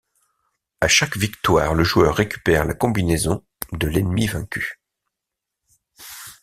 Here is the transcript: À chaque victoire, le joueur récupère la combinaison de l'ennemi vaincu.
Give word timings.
À 0.79 0.87
chaque 0.87 1.15
victoire, 1.15 1.75
le 1.75 1.83
joueur 1.83 2.15
récupère 2.15 2.65
la 2.65 2.73
combinaison 2.73 3.45
de 3.71 3.85
l'ennemi 3.85 4.25
vaincu. 4.25 4.81